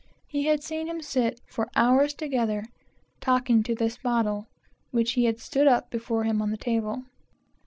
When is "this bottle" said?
3.75-4.47